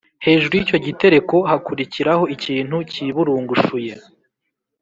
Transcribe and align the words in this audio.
Hejuru 0.25 0.51
y’icyo 0.55 0.77
gitereko 0.87 1.35
hakurikiraho 1.49 2.23
ikintu 2.35 2.77
cyiburungushuye 2.91 3.93